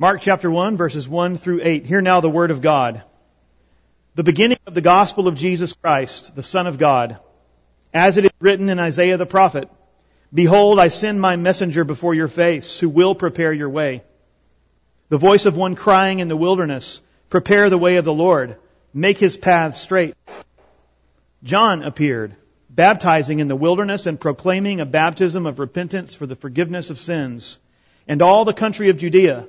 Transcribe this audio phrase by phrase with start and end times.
[0.00, 1.84] Mark chapter 1 verses 1 through 8.
[1.84, 3.02] Hear now the word of God.
[4.14, 7.18] The beginning of the gospel of Jesus Christ, the Son of God.
[7.92, 9.68] As it is written in Isaiah the prophet,
[10.32, 14.04] Behold, I send my messenger before your face, who will prepare your way.
[15.08, 18.56] The voice of one crying in the wilderness, Prepare the way of the Lord,
[18.94, 20.14] make his paths straight.
[21.42, 22.36] John appeared,
[22.70, 27.58] baptizing in the wilderness and proclaiming a baptism of repentance for the forgiveness of sins.
[28.06, 29.48] And all the country of Judea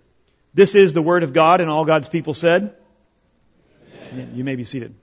[0.53, 2.75] This is the Word of God, and all God's people said,
[4.11, 4.33] Amen.
[4.35, 4.93] You may be seated.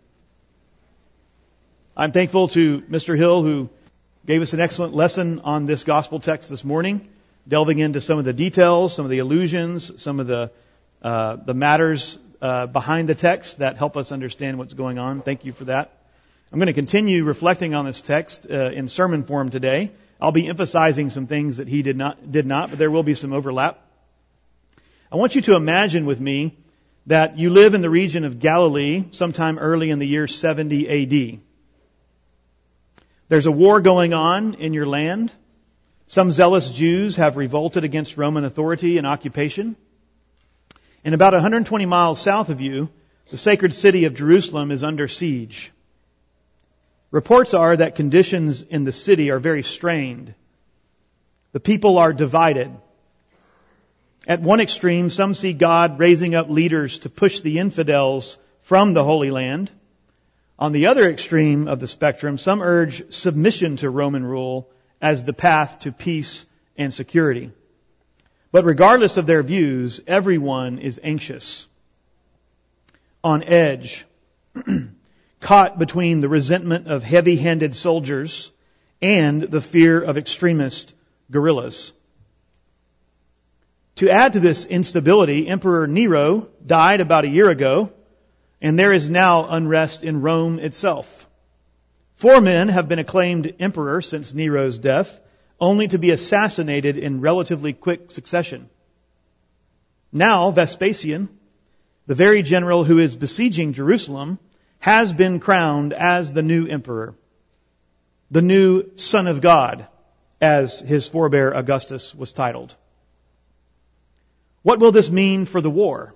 [1.96, 3.16] I'm thankful to Mr.
[3.16, 3.70] Hill who
[4.26, 7.08] gave us an excellent lesson on this gospel text this morning,
[7.48, 10.50] delving into some of the details, some of the allusions, some of the
[11.00, 15.22] uh, the matters uh, behind the text that help us understand what's going on.
[15.22, 15.92] Thank you for that.
[16.52, 19.92] I'm going to continue reflecting on this text uh, in sermon form today.
[20.20, 23.14] I'll be emphasizing some things that he did not did not, but there will be
[23.14, 23.80] some overlap.
[25.10, 26.58] I want you to imagine with me
[27.06, 31.40] that you live in the region of Galilee sometime early in the year 70 AD.
[33.28, 35.32] There's a war going on in your land.
[36.08, 39.76] Some zealous Jews have revolted against Roman authority and occupation.
[41.04, 42.90] And about 120 miles south of you,
[43.30, 45.72] the sacred city of Jerusalem is under siege.
[47.10, 50.34] Reports are that conditions in the city are very strained.
[51.52, 52.70] The people are divided.
[54.28, 59.02] At one extreme, some see God raising up leaders to push the infidels from the
[59.02, 59.70] Holy Land.
[60.58, 64.68] On the other extreme of the spectrum, some urge submission to Roman rule
[65.00, 66.44] as the path to peace
[66.76, 67.52] and security.
[68.52, 71.66] But regardless of their views, everyone is anxious,
[73.24, 74.04] on edge,
[75.40, 78.52] caught between the resentment of heavy-handed soldiers
[79.00, 80.94] and the fear of extremist
[81.30, 81.94] guerrillas.
[83.98, 87.92] To add to this instability, Emperor Nero died about a year ago,
[88.62, 91.28] and there is now unrest in Rome itself.
[92.14, 95.18] Four men have been acclaimed emperor since Nero's death,
[95.58, 98.70] only to be assassinated in relatively quick succession.
[100.12, 101.28] Now, Vespasian,
[102.06, 104.38] the very general who is besieging Jerusalem,
[104.78, 107.16] has been crowned as the new emperor,
[108.30, 109.88] the new son of God,
[110.40, 112.76] as his forebear Augustus was titled.
[114.62, 116.14] What will this mean for the war?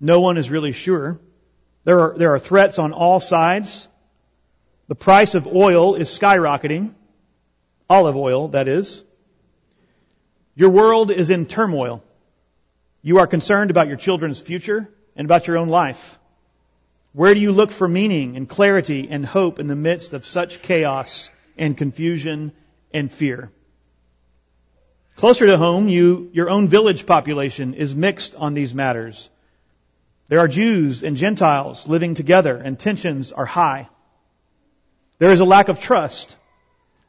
[0.00, 1.20] No one is really sure.
[1.84, 3.88] There are, there are threats on all sides.
[4.88, 6.94] The price of oil is skyrocketing.
[7.88, 9.04] Olive oil, that is.
[10.54, 12.02] Your world is in turmoil.
[13.02, 16.18] You are concerned about your children's future and about your own life.
[17.12, 20.62] Where do you look for meaning and clarity and hope in the midst of such
[20.62, 22.52] chaos and confusion
[22.92, 23.50] and fear?
[25.16, 29.28] Closer to home, you, your own village population is mixed on these matters.
[30.28, 33.88] There are Jews and Gentiles living together and tensions are high.
[35.18, 36.36] There is a lack of trust.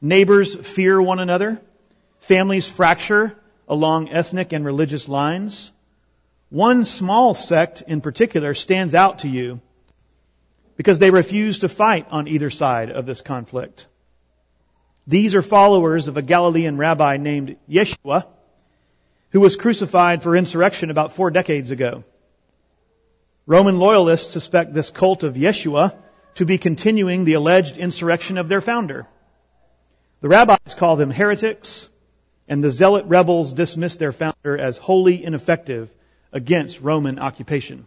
[0.02, 1.62] Neighbors fear one another.
[2.20, 3.36] Families fracture
[3.68, 5.72] along ethnic and religious lines.
[6.50, 9.62] One small sect in particular stands out to you
[10.76, 13.88] because they refuse to fight on either side of this conflict.
[15.12, 18.28] These are followers of a Galilean rabbi named Yeshua,
[19.32, 22.06] who was crucified for insurrection about four decades ago.
[23.46, 25.94] Roman loyalists suspect this cult of Yeshua
[26.36, 29.06] to be continuing the alleged insurrection of their founder.
[30.22, 31.90] The rabbis call them heretics,
[32.48, 35.94] and the zealot rebels dismiss their founder as wholly ineffective
[36.32, 37.86] against Roman occupation.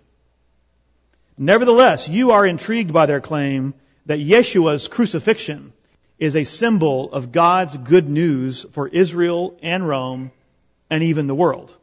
[1.38, 3.72] Nevertheless, you are intrigued by their claim
[4.04, 5.72] that Yeshua's crucifixion
[6.18, 10.30] is a symbol of God's good news for Israel and Rome
[10.90, 11.74] and even the world.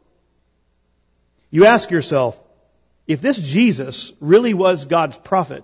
[1.49, 2.39] You ask yourself,
[3.07, 5.63] if this Jesus really was God's prophet,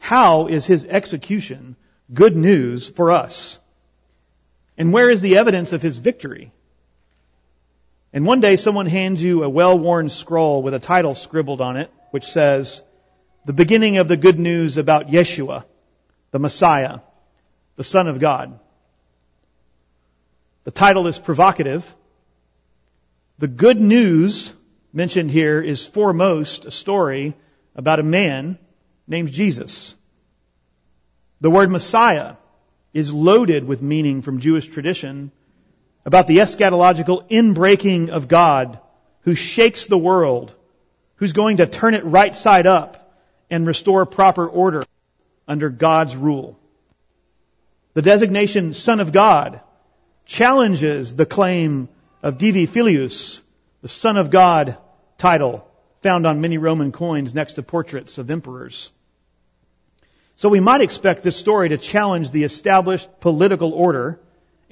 [0.00, 1.76] how is his execution
[2.12, 3.58] good news for us?
[4.76, 6.50] And where is the evidence of his victory?
[8.12, 11.92] And one day someone hands you a well-worn scroll with a title scribbled on it,
[12.10, 12.82] which says,
[13.44, 15.64] the beginning of the good news about Yeshua,
[16.32, 17.00] the Messiah,
[17.76, 18.58] the Son of God.
[20.64, 21.94] The title is provocative.
[23.38, 24.52] The good news
[24.92, 27.34] mentioned here is foremost a story
[27.74, 28.58] about a man
[29.06, 29.94] named Jesus.
[31.40, 32.36] The word Messiah
[32.92, 35.32] is loaded with meaning from Jewish tradition
[36.06, 38.78] about the eschatological inbreaking of God
[39.22, 40.54] who shakes the world,
[41.16, 43.18] who's going to turn it right side up
[43.50, 44.84] and restore proper order
[45.48, 46.58] under God's rule.
[47.94, 49.60] The designation Son of God
[50.26, 51.88] challenges the claim
[52.22, 53.40] of Divi Filius,
[53.82, 54.76] the Son of God
[55.16, 55.66] title
[56.02, 58.90] found on many Roman coins next to portraits of emperors.
[60.36, 64.18] So we might expect this story to challenge the established political order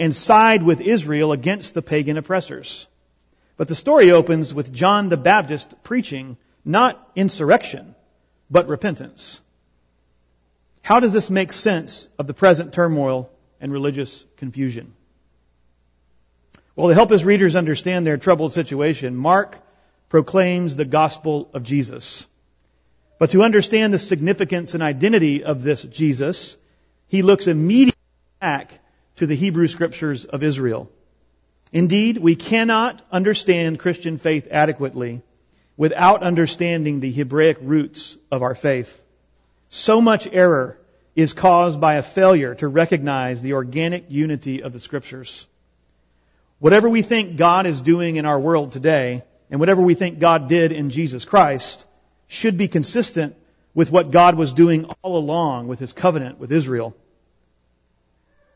[0.00, 2.88] and side with Israel against the pagan oppressors.
[3.56, 7.94] But the story opens with John the Baptist preaching not insurrection,
[8.50, 9.40] but repentance.
[10.82, 13.30] How does this make sense of the present turmoil
[13.60, 14.92] and religious confusion?
[16.74, 19.58] Well, to help his readers understand their troubled situation, Mark
[20.08, 22.26] proclaims the gospel of Jesus.
[23.18, 26.56] But to understand the significance and identity of this Jesus,
[27.06, 27.98] he looks immediately
[28.40, 28.80] back
[29.16, 30.90] to the Hebrew scriptures of Israel.
[31.72, 35.22] Indeed, we cannot understand Christian faith adequately
[35.76, 39.02] without understanding the Hebraic roots of our faith.
[39.74, 40.76] So much error
[41.16, 45.46] is caused by a failure to recognize the organic unity of the scriptures.
[46.58, 50.46] Whatever we think God is doing in our world today, and whatever we think God
[50.46, 51.86] did in Jesus Christ,
[52.28, 53.34] should be consistent
[53.72, 56.94] with what God was doing all along with his covenant with Israel.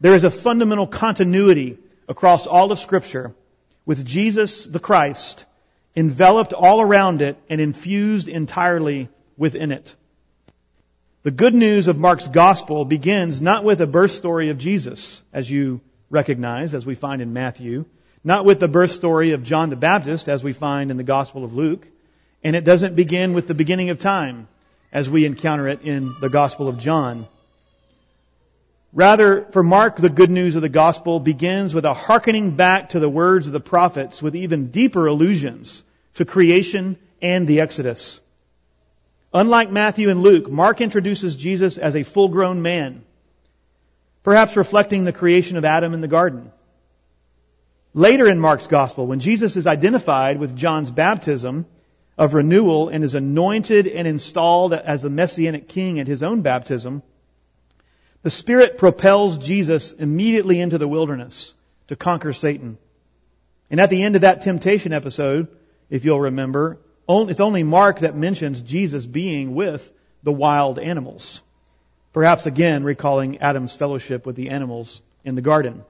[0.00, 1.78] There is a fundamental continuity
[2.08, 3.34] across all of scripture
[3.86, 5.46] with Jesus the Christ
[5.96, 9.08] enveloped all around it and infused entirely
[9.38, 9.96] within it.
[11.26, 15.50] The good news of Mark's gospel begins not with a birth story of Jesus, as
[15.50, 17.84] you recognize, as we find in Matthew,
[18.22, 21.42] not with the birth story of John the Baptist, as we find in the gospel
[21.42, 21.84] of Luke,
[22.44, 24.46] and it doesn't begin with the beginning of time
[24.92, 27.26] as we encounter it in the Gospel of John.
[28.92, 33.00] Rather, for Mark, the good news of the gospel begins with a hearkening back to
[33.00, 35.82] the words of the prophets with even deeper allusions
[36.14, 38.20] to creation and the Exodus.
[39.36, 43.04] Unlike Matthew and Luke, Mark introduces Jesus as a full grown man,
[44.22, 46.50] perhaps reflecting the creation of Adam in the garden.
[47.92, 51.66] Later in Mark's gospel, when Jesus is identified with John's baptism,
[52.16, 57.02] of renewal and is anointed and installed as the messianic king at his own baptism,
[58.22, 61.52] the Spirit propels Jesus immediately into the wilderness
[61.88, 62.78] to conquer Satan.
[63.70, 65.48] And at the end of that temptation episode,
[65.90, 69.92] if you'll remember, it's only Mark that mentions Jesus being with
[70.22, 71.42] the wild animals.
[72.12, 75.84] Perhaps again recalling Adam's fellowship with the animals in the garden.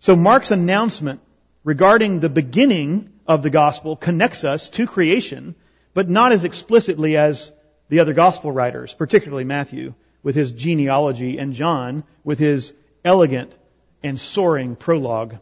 [0.00, 1.20] So Mark's announcement
[1.62, 5.54] regarding the beginning of the gospel connects us to creation,
[5.94, 7.52] but not as explicitly as
[7.88, 12.74] the other gospel writers, particularly Matthew with his genealogy and John with his
[13.04, 13.56] elegant
[14.02, 15.36] and soaring prologue.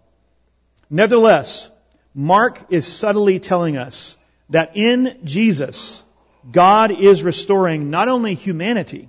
[0.91, 1.70] Nevertheless,
[2.14, 4.18] Mark is subtly telling us
[4.50, 6.02] that in Jesus,
[6.50, 9.08] God is restoring not only humanity,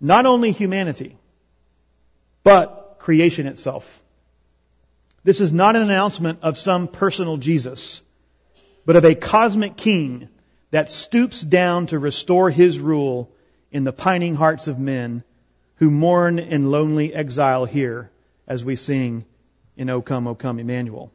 [0.00, 1.16] not only humanity,
[2.42, 4.02] but creation itself.
[5.24, 8.02] This is not an announcement of some personal Jesus,
[8.84, 10.28] but of a cosmic king
[10.70, 13.30] that stoops down to restore his rule
[13.70, 15.24] in the pining hearts of men
[15.76, 18.10] who mourn in lonely exile here
[18.46, 19.24] as we sing
[19.76, 21.10] in O Come, O Come, Emmanuel.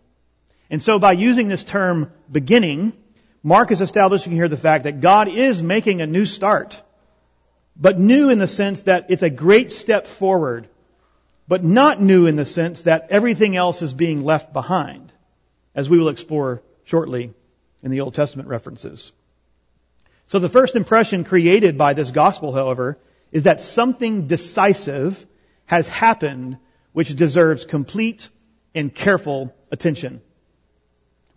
[0.69, 2.93] And so by using this term beginning,
[3.41, 6.81] Mark is establishing here the fact that God is making a new start,
[7.75, 10.67] but new in the sense that it's a great step forward
[11.49, 15.11] but not new in the sense that everything else is being left behind,
[15.73, 17.33] as we will explore shortly
[17.81, 19.11] in the Old Testament references.
[20.27, 22.99] So the first impression created by this gospel, however,
[23.31, 25.25] is that something decisive
[25.65, 26.59] has happened
[26.93, 28.29] which deserves complete
[28.75, 30.21] and careful attention.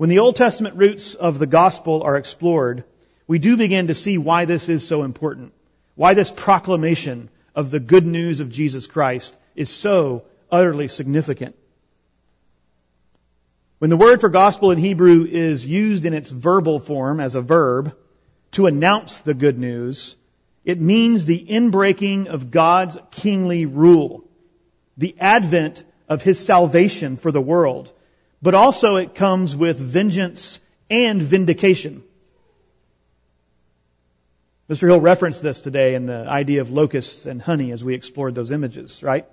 [0.03, 2.83] When the Old Testament roots of the gospel are explored,
[3.29, 5.53] we do begin to see why this is so important.
[5.95, 11.55] Why this proclamation of the good news of Jesus Christ is so utterly significant.
[13.79, 17.41] When the word for gospel in Hebrew is used in its verbal form as a
[17.41, 17.95] verb
[18.51, 20.17] to announce the good news,
[20.65, 24.25] it means the inbreaking of God's kingly rule,
[24.97, 27.93] the advent of His salvation for the world,
[28.43, 32.03] but also it comes with vengeance and vindication.
[34.69, 34.89] Mr.
[34.89, 38.51] Hill referenced this today in the idea of locusts and honey as we explored those
[38.51, 39.27] images, right?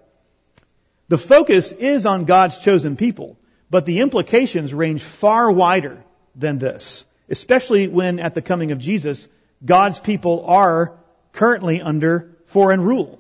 [1.07, 3.37] The focus is on God's chosen people,
[3.69, 6.03] But the implications range far wider
[6.35, 9.27] than this, especially when at the coming of Jesus,
[9.63, 10.93] God's people are
[11.33, 13.19] currently under foreign rule.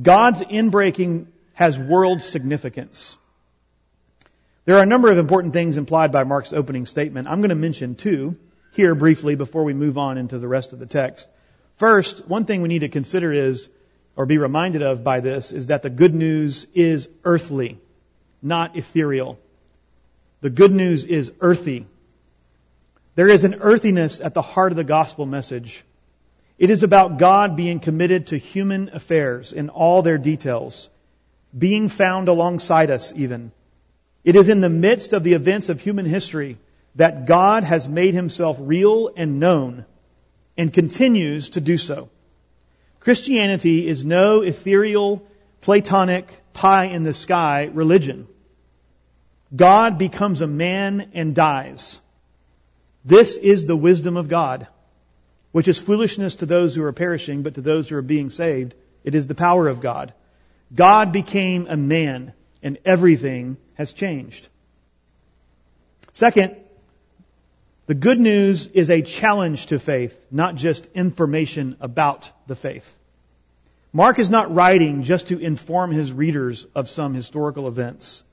[0.00, 3.16] God's inbreaking has world significance.
[4.64, 7.28] There are a number of important things implied by Mark's opening statement.
[7.28, 8.36] I'm going to mention two
[8.72, 11.28] here briefly before we move on into the rest of the text.
[11.76, 13.68] First, one thing we need to consider is,
[14.16, 17.78] or be reminded of by this, is that the good news is earthly,
[18.40, 19.38] not ethereal.
[20.40, 21.86] The good news is earthy.
[23.16, 25.84] There is an earthiness at the heart of the gospel message.
[26.58, 30.88] It is about God being committed to human affairs in all their details,
[31.56, 33.52] being found alongside us even.
[34.24, 36.58] It is in the midst of the events of human history
[36.96, 39.84] that God has made himself real and known
[40.56, 42.08] and continues to do so.
[43.00, 45.26] Christianity is no ethereal,
[45.60, 48.26] platonic, pie in the sky religion.
[49.54, 52.00] God becomes a man and dies.
[53.04, 54.66] This is the wisdom of God
[55.54, 58.74] which is foolishness to those who are perishing, but to those who are being saved,
[59.04, 60.12] it is the power of God.
[60.74, 64.48] God became a man, and everything has changed.
[66.12, 66.56] Second,
[67.86, 72.90] the good news is a challenge to faith, not just information about the faith.
[73.92, 78.24] Mark is not writing just to inform his readers of some historical events,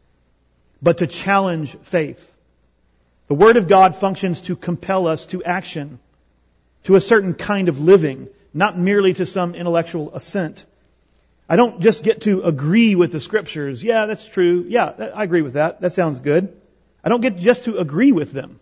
[0.81, 2.31] but to challenge faith.
[3.27, 5.99] The Word of God functions to compel us to action
[6.83, 10.65] to a certain kind of living, not merely to some intellectual assent.
[11.51, 13.83] I don't just get to agree with the scriptures.
[13.83, 14.63] Yeah, that's true.
[14.69, 15.81] Yeah, I agree with that.
[15.81, 16.57] That sounds good.
[17.03, 18.61] I don't get just to agree with them.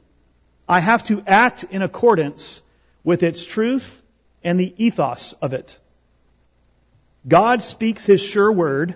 [0.67, 2.63] I have to act in accordance
[3.03, 4.01] with its truth
[4.43, 5.77] and the ethos of it.
[7.27, 8.96] God speaks His sure word,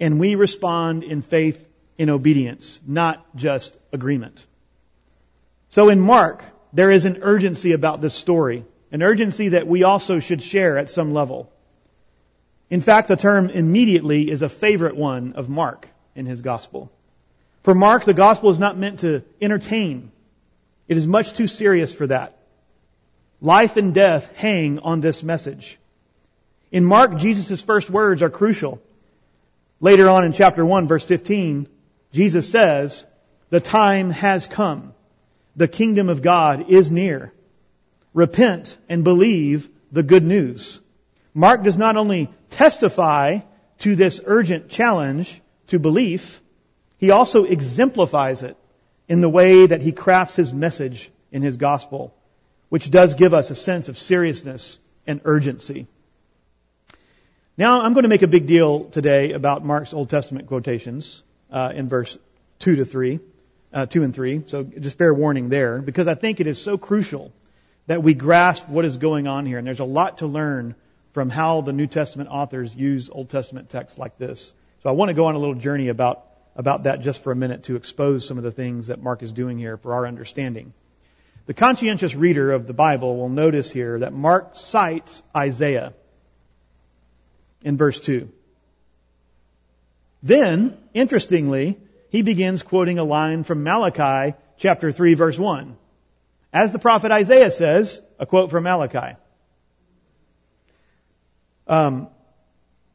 [0.00, 1.64] and we respond in faith
[1.98, 4.44] in obedience, not just agreement.
[5.68, 10.18] So in Mark, there is an urgency about this story, an urgency that we also
[10.18, 11.48] should share at some level.
[12.70, 16.90] In fact, the term immediately is a favorite one of Mark in his gospel.
[17.62, 20.12] For Mark, the gospel is not meant to entertain.
[20.88, 22.38] It is much too serious for that.
[23.40, 25.78] Life and death hang on this message.
[26.70, 28.80] In Mark, Jesus' first words are crucial.
[29.80, 31.66] Later on in chapter 1, verse 15,
[32.12, 33.04] Jesus says,
[33.48, 34.94] The time has come
[35.56, 37.32] the kingdom of God is near.
[38.14, 40.79] Repent and believe the good news.
[41.34, 43.40] Mark does not only testify
[43.80, 46.40] to this urgent challenge to belief,
[46.98, 48.56] he also exemplifies it
[49.08, 52.14] in the way that he crafts his message in his gospel,
[52.68, 55.86] which does give us a sense of seriousness and urgency.
[57.56, 61.72] Now, I'm going to make a big deal today about Mark's Old Testament quotations uh,
[61.74, 62.16] in verse
[62.60, 63.20] 2 to 3
[63.72, 64.42] uh, 2 and 3.
[64.46, 67.32] So just fair warning there, because I think it is so crucial
[67.86, 69.58] that we grasp what is going on here.
[69.58, 70.74] And there's a lot to learn
[71.12, 74.54] from how the New Testament authors use Old Testament texts like this.
[74.82, 76.24] So I want to go on a little journey about,
[76.56, 79.32] about that just for a minute to expose some of the things that Mark is
[79.32, 80.72] doing here for our understanding.
[81.46, 85.94] The conscientious reader of the Bible will notice here that Mark cites Isaiah
[87.62, 88.28] in verse 2.
[90.22, 91.78] Then, interestingly,
[92.10, 95.76] he begins quoting a line from Malachi chapter 3 verse 1.
[96.52, 99.16] As the prophet Isaiah says, a quote from Malachi.
[101.70, 102.08] Um,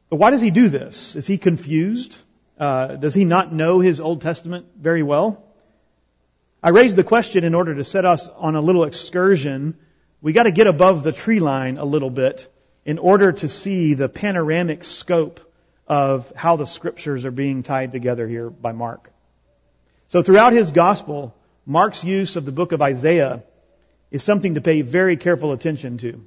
[0.09, 1.15] why does he do this?
[1.15, 2.17] Is he confused?
[2.59, 5.41] Uh, does he not know his Old Testament very well?
[6.61, 9.77] I raised the question in order to set us on a little excursion.
[10.21, 12.51] We got to get above the tree line a little bit
[12.83, 15.39] in order to see the panoramic scope
[15.87, 19.09] of how the scriptures are being tied together here by Mark.
[20.07, 21.33] So throughout his gospel,
[21.65, 23.43] Mark's use of the book of Isaiah
[24.11, 26.25] is something to pay very careful attention to.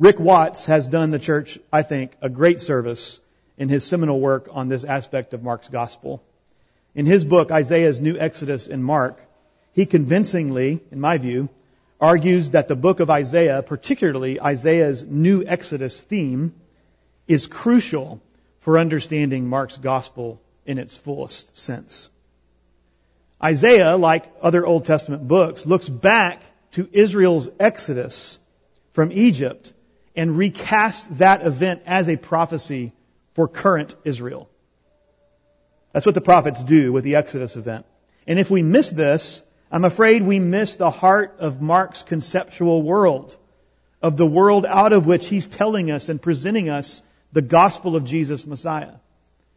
[0.00, 3.20] Rikk Watts has done the church, I think, a great service
[3.58, 6.22] in his seminal work on this aspect of Mark's gospel.
[6.94, 9.20] In his book, Isaiah's New Exodus in Mark,
[9.72, 11.48] he convincingly, in my view,
[12.00, 16.54] argues that the book of Isaiah, particularly Isaiah's New Exodus theme,
[17.28, 18.20] is crucial
[18.60, 22.10] for understanding Mark's gospel in its fullest sense.
[23.42, 28.38] Isaiah, like other Old Testament books, looks back to Israel's exodus
[28.92, 29.72] from Egypt
[30.14, 32.92] and recast that event as a prophecy
[33.34, 34.48] for current Israel.
[35.92, 37.86] That's what the prophets do with the Exodus event.
[38.26, 43.36] And if we miss this, I'm afraid we miss the heart of Mark's conceptual world,
[44.02, 47.02] of the world out of which he's telling us and presenting us
[47.32, 48.94] the gospel of Jesus Messiah.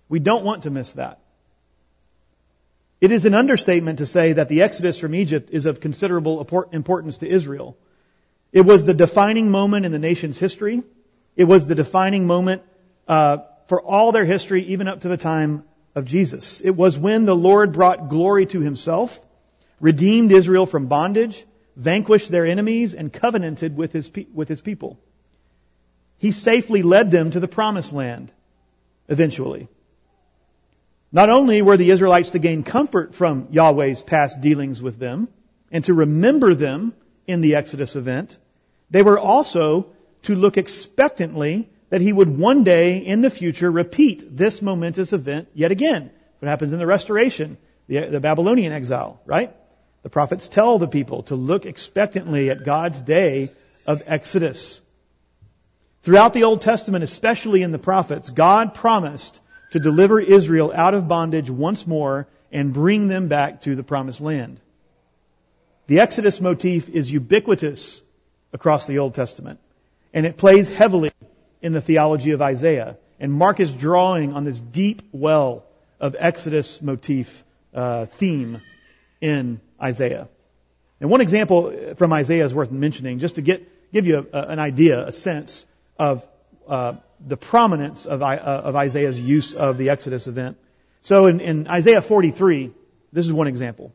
[0.07, 1.19] We don't want to miss that.
[3.01, 7.17] It is an understatement to say that the exodus from Egypt is of considerable importance
[7.17, 7.77] to Israel.
[8.55, 10.81] It was the defining moment in the nation's history.
[11.35, 12.61] It was the defining moment
[13.05, 16.61] uh, for all their history, even up to the time of Jesus.
[16.61, 19.19] It was when the Lord brought glory to himself,
[19.81, 21.43] redeemed Israel from bondage,
[21.75, 24.97] vanquished their enemies, and covenanted with his, with his people.
[26.17, 28.31] He safely led them to the promised land,
[29.09, 29.67] eventually.
[31.11, 35.27] Not only were the Israelites to gain comfort from Yahweh's past dealings with them
[35.73, 36.93] and to remember them
[37.27, 38.37] in the Exodus event,
[38.95, 39.87] they were also
[40.21, 45.49] to look expectantly that he would one day in the future repeat this momentous event
[45.53, 46.11] yet again.
[46.39, 47.57] What happens in the restoration,
[47.89, 49.53] the, the Babylonian exile, right?
[50.03, 53.49] The prophets tell the people to look expectantly at God's day
[53.85, 54.81] of Exodus.
[56.03, 61.09] Throughout the Old Testament, especially in the prophets, God promised to deliver Israel out of
[61.09, 64.61] bondage once more and bring them back to the promised land.
[65.87, 68.01] The Exodus motif is ubiquitous
[68.55, 69.59] across the Old Testament,
[70.13, 71.11] and it plays heavily
[71.61, 72.97] in the theology of Isaiah.
[73.19, 75.65] And Mark is drawing on this deep well
[75.99, 77.43] of Exodus motif
[77.73, 78.61] uh, theme
[79.19, 80.29] in Isaiah.
[81.01, 84.59] And one example from Isaiah is worth mentioning, just to get give you a, an
[84.59, 85.65] idea, a sense
[85.99, 86.25] of
[86.67, 86.93] uh,
[87.25, 90.57] the prominence of, uh, of, Isaiah's use of the Exodus event.
[91.01, 92.71] So in, in Isaiah 43,
[93.13, 93.93] this is one example.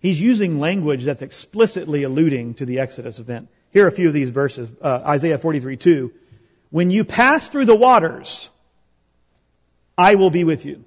[0.00, 3.48] He's using language that's explicitly alluding to the Exodus event.
[3.72, 4.70] Here are a few of these verses.
[4.80, 6.12] Uh, Isaiah 43, 2.
[6.70, 8.48] When you pass through the waters,
[9.96, 10.84] I will be with you.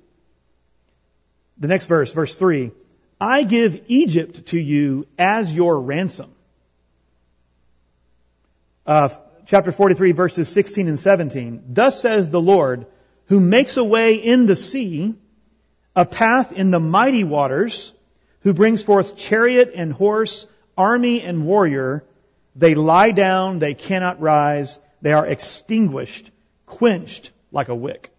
[1.57, 2.71] The next verse, verse 3.
[3.19, 6.31] I give Egypt to you as your ransom.
[8.85, 9.09] Uh,
[9.45, 11.63] chapter 43 verses 16 and 17.
[11.69, 12.85] Thus says the Lord,
[13.25, 15.15] who makes a way in the sea,
[15.95, 17.93] a path in the mighty waters,
[18.41, 22.03] who brings forth chariot and horse, army and warrior.
[22.55, 26.31] They lie down, they cannot rise, they are extinguished,
[26.65, 28.11] quenched like a wick.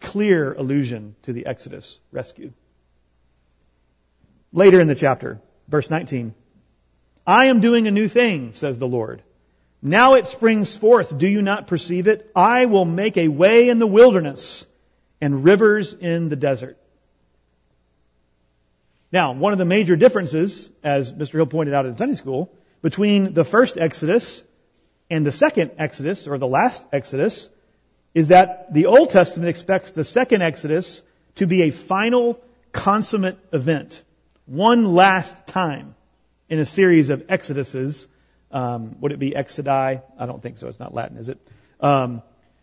[0.00, 2.52] Clear allusion to the Exodus rescue.
[4.52, 6.34] Later in the chapter, verse 19.
[7.26, 9.22] I am doing a new thing, says the Lord.
[9.80, 11.16] Now it springs forth.
[11.16, 12.30] Do you not perceive it?
[12.34, 14.66] I will make a way in the wilderness
[15.20, 16.78] and rivers in the desert.
[19.14, 21.34] Now, one of the major differences, as Mr.
[21.34, 22.50] Hill pointed out in Sunday school,
[22.82, 24.42] between the first Exodus
[25.08, 27.48] and the second Exodus, or the last Exodus,
[28.12, 31.04] is that the Old Testament expects the second Exodus
[31.36, 32.40] to be a final,
[32.72, 34.02] consummate event.
[34.46, 35.94] One last time
[36.48, 38.08] in a series of Exoduses
[38.50, 40.02] um, would it be Exodi?
[40.18, 40.66] I don't think so.
[40.66, 41.38] It's not Latin, is it?
[41.78, 42.20] Um,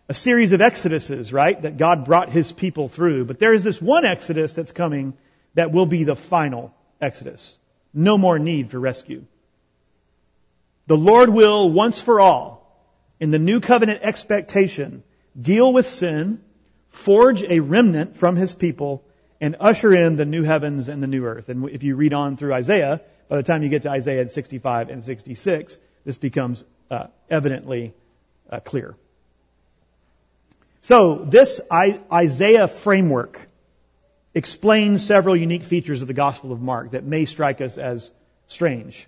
[0.09, 1.61] a series of exoduses, right?
[1.61, 3.23] That God brought His people through.
[3.23, 5.13] But there is this one exodus that's coming
[5.53, 7.57] that will be the final exodus.
[7.93, 9.25] No more need for rescue.
[10.87, 12.61] The Lord will, once for all,
[13.19, 15.03] in the new covenant expectation,
[15.39, 16.41] deal with sin,
[16.89, 19.03] forge a remnant from His people,
[19.39, 21.49] and usher in the new heavens and the new earth.
[21.49, 24.89] And if you read on through Isaiah, by the time you get to Isaiah 65
[24.89, 27.93] and 66, this becomes uh, evidently
[28.49, 28.95] uh, clear.
[30.81, 33.47] So, this I- Isaiah framework
[34.33, 38.11] explains several unique features of the Gospel of Mark that may strike us as
[38.47, 39.07] strange.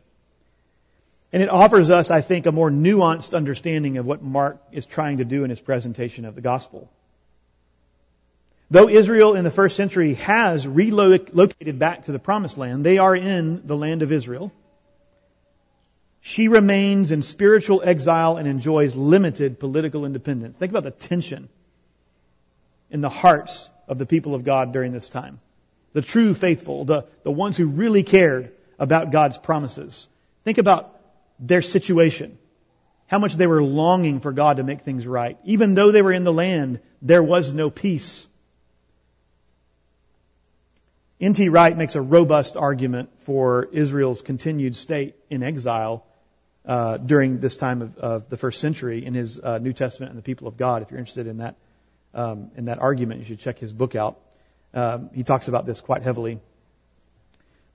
[1.31, 5.17] And it offers us, I think, a more nuanced understanding of what Mark is trying
[5.17, 6.91] to do in his presentation of the Gospel.
[8.69, 13.15] Though Israel in the first century has relocated back to the promised land, they are
[13.15, 14.51] in the land of Israel.
[16.21, 20.57] She remains in spiritual exile and enjoys limited political independence.
[20.57, 21.49] Think about the tension
[22.89, 25.39] in the hearts of the people of God during this time.
[25.93, 30.07] The true faithful, the, the ones who really cared about God's promises.
[30.43, 30.99] Think about
[31.39, 32.37] their situation.
[33.07, 35.37] How much they were longing for God to make things right.
[35.43, 38.27] Even though they were in the land, there was no peace.
[41.21, 41.47] N.T.
[41.49, 46.05] Wright makes a robust argument for Israel's continued state in exile
[46.65, 50.17] uh, during this time of, of, the first century in his uh, New Testament and
[50.17, 50.81] the people of God.
[50.81, 51.55] If you're interested in that
[52.13, 54.19] um, in that argument, you should check his book out.
[54.73, 56.39] Um, he talks about this quite heavily.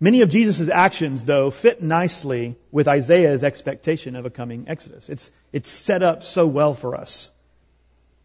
[0.00, 5.08] Many of Jesus' actions, though, fit nicely with Isaiah's expectation of a coming Exodus.
[5.08, 7.32] It's, it's set up so well for us.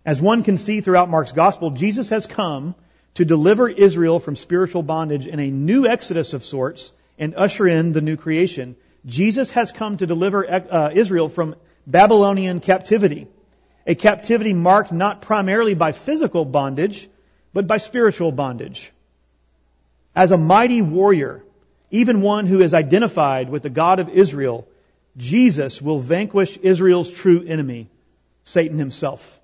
[0.06, 2.76] As one can see throughout Mark's gospel, Jesus has come
[3.15, 7.93] to deliver Israel from spiritual bondage in a new exodus of sorts and usher in
[7.93, 8.76] the new creation.
[9.06, 11.56] Jesus has come to deliver uh, Israel from
[11.88, 13.28] Babylonian captivity,
[13.86, 17.10] a captivity marked not primarily by physical bondage,
[17.54, 18.91] but by spiritual bondage.
[20.15, 21.43] As a mighty warrior,
[21.91, 24.67] even one who is identified with the God of Israel,
[25.17, 27.89] Jesus will vanquish Israel's true enemy,
[28.43, 29.39] Satan himself.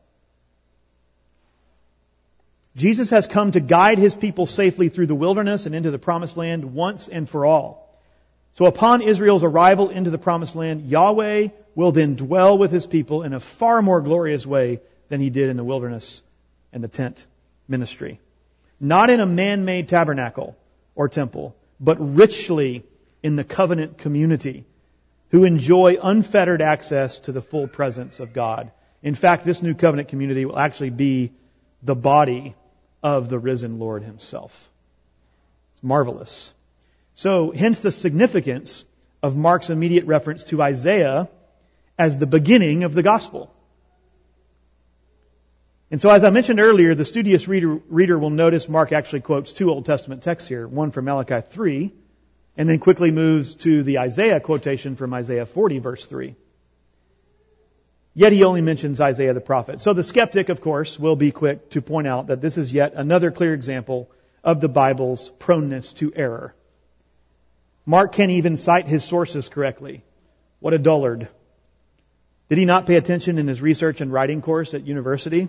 [2.76, 6.38] Jesus has come to guide his people safely through the wilderness and into the promised
[6.38, 7.89] land once and for all.
[8.54, 13.24] So upon Israel's arrival into the promised land, Yahweh will then dwell with his people
[13.24, 16.22] in a far more glorious way than he did in the wilderness
[16.74, 17.26] and the tent
[17.68, 18.20] ministry.
[18.80, 20.58] Not in a man-made tabernacle
[20.96, 22.84] or temple, but richly
[23.24, 24.66] in the covenant community
[25.30, 28.72] who enjoy unfettered access to the full presence of God.
[29.04, 31.32] In fact, this new covenant community will actually be
[31.84, 32.56] the body
[33.02, 34.70] of the risen Lord himself.
[35.74, 36.54] It's marvelous.
[37.20, 38.86] So, hence the significance
[39.22, 41.28] of Mark's immediate reference to Isaiah
[41.98, 43.54] as the beginning of the gospel.
[45.92, 49.52] And so, as I mentioned earlier, the studious reader, reader will notice Mark actually quotes
[49.52, 51.94] two Old Testament texts here, one from Malachi 3,
[52.56, 56.38] and then quickly moves to the Isaiah quotation from Isaiah 40, verse 3.
[58.14, 59.82] Yet he only mentions Isaiah the prophet.
[59.82, 62.94] So the skeptic, of course, will be quick to point out that this is yet
[62.94, 64.10] another clear example
[64.42, 66.56] of the Bible's proneness to error.
[67.90, 70.04] Mark can't even cite his sources correctly.
[70.60, 71.28] What a dullard.
[72.48, 75.48] Did he not pay attention in his research and writing course at university?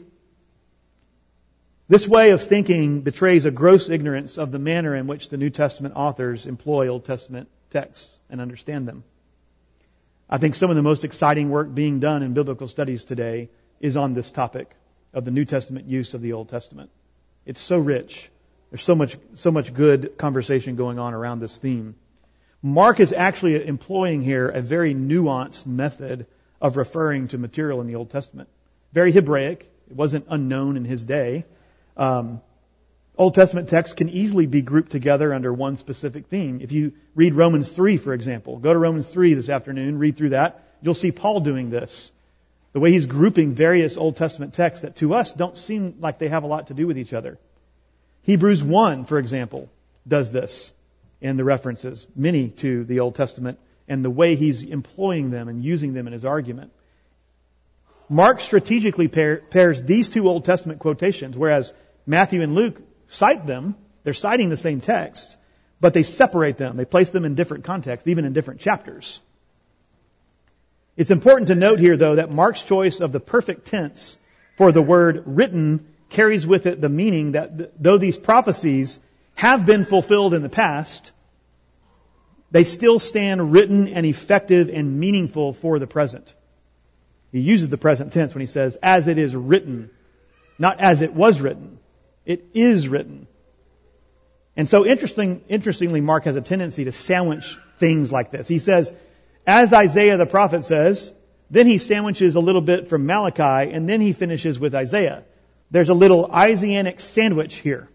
[1.86, 5.50] This way of thinking betrays a gross ignorance of the manner in which the New
[5.50, 9.04] Testament authors employ Old Testament texts and understand them.
[10.30, 13.50] I think some of the most exciting work being done in biblical studies today
[13.80, 14.74] is on this topic
[15.12, 16.88] of the New Testament use of the Old Testament.
[17.44, 18.30] It's so rich.
[18.70, 21.96] There's so much, so much good conversation going on around this theme.
[22.62, 26.26] Mark is actually employing here a very nuanced method
[26.60, 28.48] of referring to material in the Old Testament.
[28.92, 29.70] Very Hebraic.
[29.90, 31.46] It wasn't unknown in his day.
[31.96, 32.42] Um,
[33.16, 36.60] Old Testament texts can easily be grouped together under one specific theme.
[36.60, 40.30] If you read Romans 3, for example, go to Romans 3 this afternoon, read through
[40.30, 42.12] that, you'll see Paul doing this.
[42.72, 46.28] The way he's grouping various Old Testament texts that to us don't seem like they
[46.28, 47.38] have a lot to do with each other.
[48.22, 49.68] Hebrews 1, for example,
[50.06, 50.72] does this
[51.20, 55.62] in the references, many to the Old Testament, and the way he's employing them and
[55.62, 56.72] using them in his argument.
[58.08, 61.72] Mark strategically pair, pairs these two Old Testament quotations, whereas
[62.06, 63.76] Matthew and Luke cite them.
[64.02, 65.38] They're citing the same text,
[65.80, 66.76] but they separate them.
[66.76, 69.20] They place them in different contexts, even in different chapters.
[70.96, 74.18] It's important to note here, though, that Mark's choice of the perfect tense
[74.56, 78.98] for the word written carries with it the meaning that though these prophecies
[79.40, 81.12] have been fulfilled in the past,
[82.50, 86.34] they still stand written and effective and meaningful for the present.
[87.32, 89.88] He uses the present tense when he says, as it is written,
[90.58, 91.78] not as it was written.
[92.26, 93.28] It is written.
[94.58, 98.46] And so interesting, interestingly, Mark has a tendency to sandwich things like this.
[98.46, 98.92] He says,
[99.46, 101.14] as Isaiah the prophet says,
[101.48, 105.24] then he sandwiches a little bit from Malachi, and then he finishes with Isaiah.
[105.70, 107.88] There's a little Isaianic sandwich here.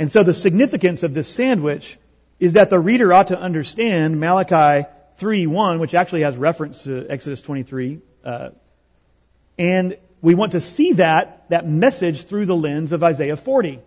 [0.00, 1.98] And so the significance of this sandwich
[2.38, 7.42] is that the reader ought to understand Malachi 3:1, which actually has reference to Exodus
[7.42, 8.48] 23, uh,
[9.58, 13.80] and we want to see that, that message through the lens of Isaiah 40.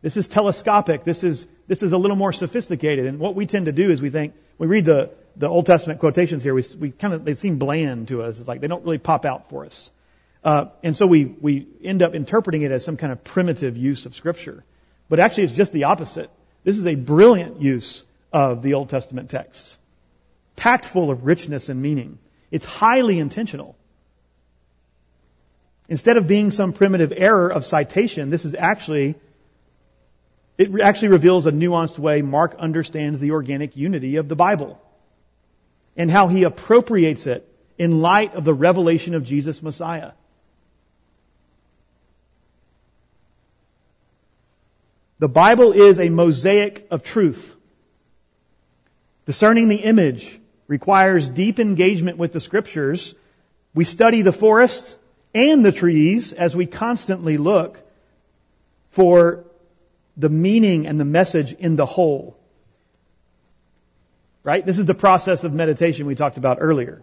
[0.00, 1.04] This is telescopic.
[1.04, 3.06] This is, this is a little more sophisticated.
[3.06, 6.00] And what we tend to do is we think, we read the, the Old Testament
[6.00, 8.40] quotations here, we, we kind of, they seem bland to us.
[8.40, 9.92] It's like they don't really pop out for us.
[10.42, 14.04] Uh, and so we, we end up interpreting it as some kind of primitive use
[14.04, 14.64] of Scripture.
[15.12, 16.30] But actually it's just the opposite.
[16.64, 19.76] This is a brilliant use of the Old Testament texts.
[20.56, 22.18] Packed full of richness and meaning.
[22.50, 23.76] It's highly intentional.
[25.86, 29.16] Instead of being some primitive error of citation, this is actually,
[30.56, 34.80] it actually reveals a nuanced way Mark understands the organic unity of the Bible
[35.94, 37.46] and how he appropriates it
[37.76, 40.12] in light of the revelation of Jesus Messiah.
[45.22, 47.54] The Bible is a mosaic of truth.
[49.24, 53.14] Discerning the image requires deep engagement with the scriptures.
[53.72, 54.98] We study the forest
[55.32, 57.78] and the trees as we constantly look
[58.90, 59.44] for
[60.16, 62.36] the meaning and the message in the whole.
[64.42, 64.66] Right?
[64.66, 67.00] This is the process of meditation we talked about earlier.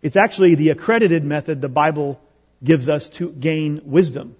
[0.00, 2.20] It's actually the accredited method the Bible
[2.62, 4.36] gives us to gain wisdom.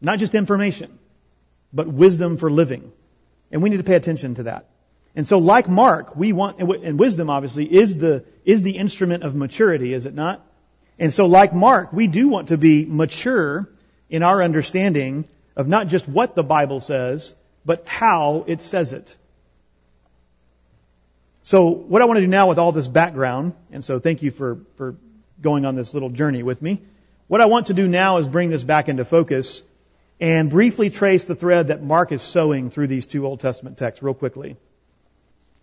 [0.00, 0.96] Not just information,
[1.72, 2.92] but wisdom for living.
[3.50, 4.66] And we need to pay attention to that.
[5.14, 9.34] And so like Mark, we want, and wisdom obviously is the, is the instrument of
[9.34, 10.44] maturity, is it not?
[10.98, 13.68] And so like Mark, we do want to be mature
[14.10, 15.24] in our understanding
[15.56, 19.16] of not just what the Bible says, but how it says it.
[21.42, 24.30] So what I want to do now with all this background, and so thank you
[24.30, 24.96] for, for
[25.40, 26.82] going on this little journey with me.
[27.28, 29.62] What I want to do now is bring this back into focus
[30.20, 34.02] and briefly trace the thread that Mark is sowing through these two Old Testament texts
[34.02, 34.56] real quickly.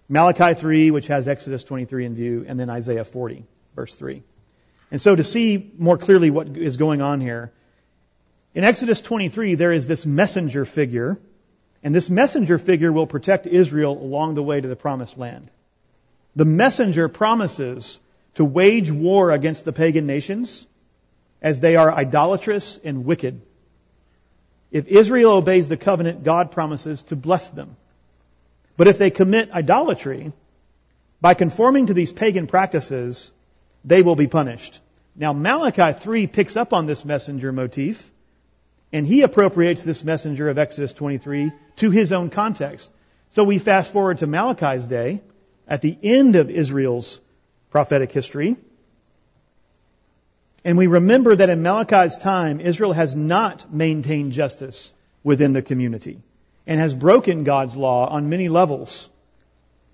[0.09, 4.21] Malachi 3, which has Exodus 23 in view, and then Isaiah 40, verse 3.
[4.91, 7.51] And so to see more clearly what is going on here,
[8.53, 11.17] in Exodus 23, there is this messenger figure,
[11.81, 15.49] and this messenger figure will protect Israel along the way to the promised land.
[16.35, 17.99] The messenger promises
[18.35, 20.67] to wage war against the pagan nations
[21.41, 23.41] as they are idolatrous and wicked.
[24.73, 27.77] If Israel obeys the covenant, God promises to bless them.
[28.75, 30.33] But if they commit idolatry,
[31.21, 33.31] by conforming to these pagan practices,
[33.85, 34.81] they will be punished.
[35.15, 38.11] Now Malachi 3 picks up on this messenger motif,
[38.91, 42.91] and he appropriates this messenger of Exodus 23 to his own context.
[43.29, 45.21] So we fast forward to Malachi's day,
[45.67, 47.21] at the end of Israel's
[47.69, 48.57] prophetic history.
[50.65, 56.21] And we remember that in Malachi's time, Israel has not maintained justice within the community
[56.65, 59.09] and has broken God's law on many levels.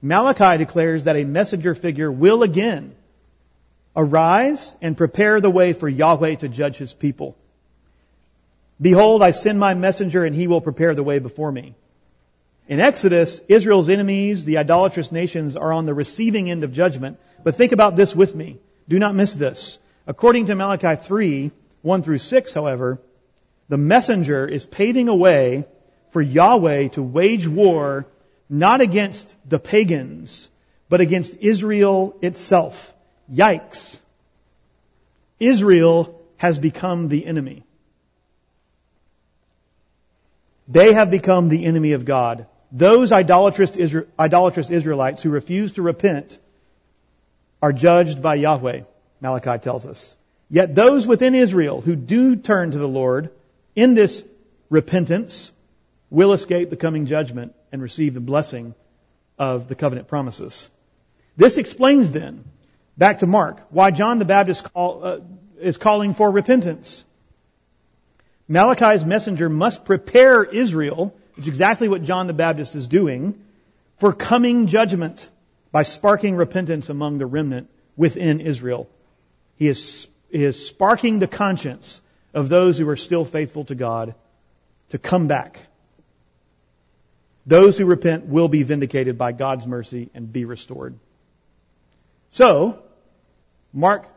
[0.01, 2.95] Malachi declares that a messenger figure will again
[3.95, 7.35] arise and prepare the way for Yahweh to judge his people.
[8.79, 11.75] Behold, I send my messenger and he will prepare the way before me.
[12.69, 17.17] In Exodus, Israel's enemies, the idolatrous nations, are on the receiving end of judgment.
[17.43, 18.59] But think about this with me.
[18.87, 19.79] Do not miss this.
[20.09, 21.51] According to Malachi 3,
[21.83, 22.99] 1 through 6, however,
[23.69, 25.65] the messenger is paving a way
[26.09, 28.07] for Yahweh to wage war
[28.49, 30.49] not against the pagans,
[30.89, 32.91] but against Israel itself.
[33.31, 33.99] Yikes.
[35.39, 37.63] Israel has become the enemy.
[40.67, 42.47] They have become the enemy of God.
[42.71, 43.77] Those idolatrous,
[44.19, 46.39] idolatrous Israelites who refuse to repent
[47.61, 48.81] are judged by Yahweh,
[49.21, 50.17] Malachi tells us.
[50.49, 53.29] Yet those within Israel who do turn to the Lord
[53.75, 54.23] in this
[54.69, 55.51] repentance
[56.09, 58.73] will escape the coming judgment and receive the blessing
[59.37, 60.69] of the covenant promises.
[61.37, 62.43] This explains then,
[62.97, 65.19] back to Mark, why John the Baptist call, uh,
[65.59, 67.05] is calling for repentance.
[68.47, 73.41] Malachi's messenger must prepare Israel it's exactly what John the Baptist is doing
[73.95, 75.29] for coming judgment
[75.71, 78.89] by sparking repentance among the remnant within Israel.
[79.59, 82.01] He is, he is sparking the conscience
[82.33, 84.15] of those who are still faithful to God
[84.89, 85.59] to come back.
[87.45, 90.97] Those who repent will be vindicated by God's mercy and be restored.
[92.31, 92.81] So,
[93.73, 94.07] Mark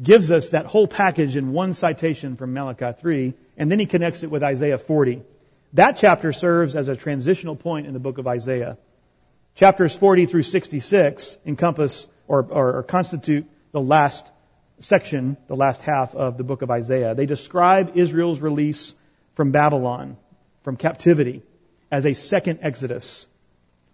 [0.00, 4.22] gives us that whole package in one citation from Malachi 3, and then he connects
[4.22, 5.22] it with Isaiah 40.
[5.72, 8.76] That chapter serves as a transitional point in the book of Isaiah.
[9.54, 14.30] Chapters 40 through 66 encompass or, or, or constitute the last
[14.80, 17.14] section, the last half of the book of Isaiah.
[17.14, 18.94] They describe Israel's release
[19.34, 20.16] from Babylon,
[20.62, 21.42] from captivity,
[21.90, 23.26] as a second exodus.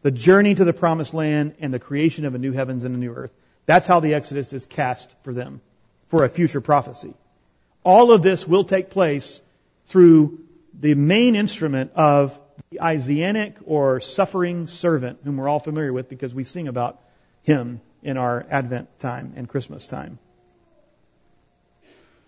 [0.03, 2.99] The journey to the promised land and the creation of a new heavens and a
[2.99, 3.33] new earth.
[3.67, 5.61] That's how the exodus is cast for them,
[6.09, 7.15] for a future prophecy.
[7.83, 9.41] All of this will take place
[9.87, 10.41] through
[10.79, 12.39] the main instrument of
[12.71, 17.01] the Isaianic or suffering servant, whom we're all familiar with because we sing about
[17.43, 20.19] him in our Advent time and Christmas time.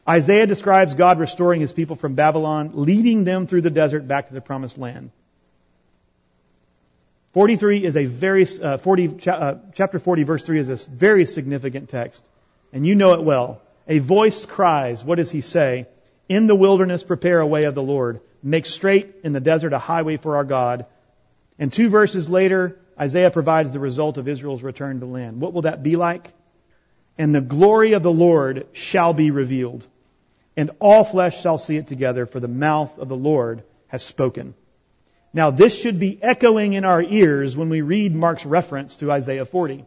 [0.08, 4.34] Isaiah describes God restoring his people from Babylon, leading them through the desert back to
[4.34, 5.10] the promised land.
[7.32, 11.88] 43 is a very, uh, 40, uh, chapter 40 verse 3 is a very significant
[11.88, 12.24] text.
[12.72, 13.60] And you know it well.
[13.88, 15.86] A voice cries, what does he say?
[16.28, 19.78] In the wilderness prepare a way of the Lord make straight in the desert a
[19.78, 20.86] highway for our God.
[21.58, 25.40] And two verses later, Isaiah provides the result of Israel's return to land.
[25.40, 26.32] What will that be like?
[27.18, 29.86] And the glory of the Lord shall be revealed,
[30.56, 34.54] and all flesh shall see it together, for the mouth of the Lord has spoken.
[35.32, 39.44] Now this should be echoing in our ears when we read Mark's reference to Isaiah
[39.44, 39.84] 40.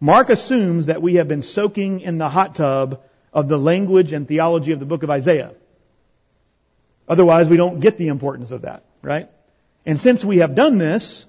[0.00, 4.26] Mark assumes that we have been soaking in the hot tub of the language and
[4.26, 5.52] theology of the book of Isaiah.
[7.08, 9.28] Otherwise, we don't get the importance of that, right?
[9.86, 11.26] And since we have done this,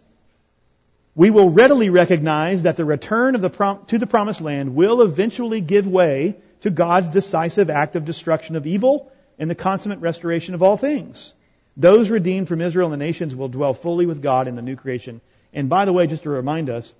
[1.15, 5.01] we will readily recognize that the return of the prom- to the promised land will
[5.01, 10.53] eventually give way to God's decisive act of destruction of evil and the consummate restoration
[10.53, 11.33] of all things.
[11.77, 14.75] Those redeemed from Israel and the nations will dwell fully with God in the new
[14.75, 15.21] creation.
[15.53, 16.93] And by the way, just to remind us,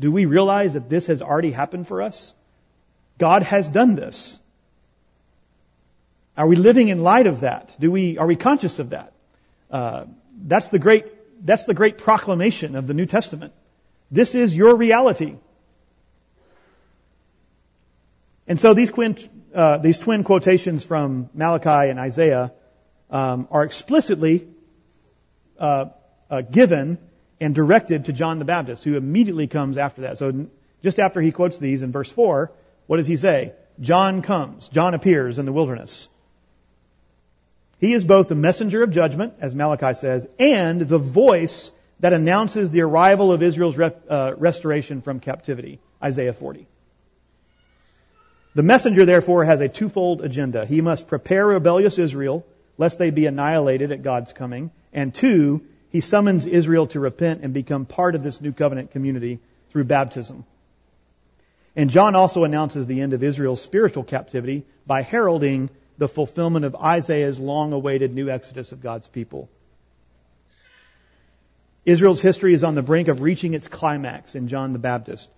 [0.00, 2.34] do we realize that this has already happened for us?
[3.18, 4.38] God has done this.
[6.36, 7.76] Are we living in light of that?
[7.78, 9.12] Do we, are we conscious of that?
[9.70, 10.06] Uh,
[10.44, 11.06] that's the great,
[11.44, 13.52] that's the great proclamation of the New Testament.
[14.10, 15.36] This is your reality.
[18.46, 19.16] And so these, twin,
[19.54, 22.52] uh, these twin quotations from Malachi and Isaiah
[23.10, 24.48] um, are explicitly
[25.58, 25.86] uh,
[26.30, 26.98] uh, given
[27.40, 30.18] and directed to John the Baptist, who immediately comes after that.
[30.18, 30.46] So
[30.82, 32.50] just after he quotes these in verse 4,
[32.86, 33.52] what does he say?
[33.80, 34.68] John comes.
[34.68, 36.08] John appears in the wilderness.
[37.78, 42.70] He is both the messenger of judgment, as Malachi says, and the voice that announces
[42.70, 46.68] the arrival of Israel's uh, restoration from captivity, Isaiah 40.
[48.54, 50.66] The messenger, therefore, has a twofold agenda.
[50.66, 52.44] He must prepare rebellious Israel,
[52.76, 54.70] lest they be annihilated at God's coming.
[54.92, 59.40] And two, he summons Israel to repent and become part of this new covenant community
[59.70, 60.44] through baptism.
[61.74, 66.74] And John also announces the end of Israel's spiritual captivity by heralding the fulfillment of
[66.74, 69.48] Isaiah's long awaited new exodus of God's people.
[71.86, 75.30] Israel's history is on the brink of reaching its climax in John the Baptist.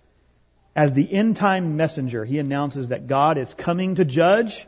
[0.75, 4.67] As the end time messenger, he announces that God is coming to judge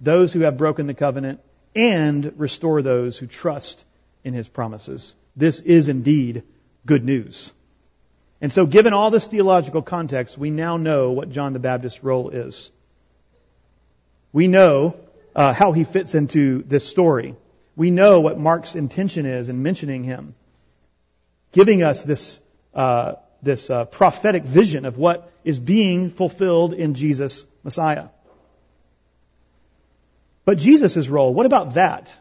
[0.00, 1.40] those who have broken the covenant
[1.74, 3.84] and restore those who trust
[4.24, 5.14] in his promises.
[5.36, 6.42] This is indeed
[6.84, 7.52] good news.
[8.40, 12.28] And so, given all this theological context, we now know what John the Baptist's role
[12.28, 12.70] is.
[14.32, 14.96] We know
[15.34, 17.34] uh, how he fits into this story.
[17.74, 20.34] We know what Mark's intention is in mentioning him,
[21.52, 22.40] giving us this
[22.74, 28.08] uh, this uh, prophetic vision of what is being fulfilled in Jesus Messiah.
[30.44, 32.14] But Jesus' role, what about that?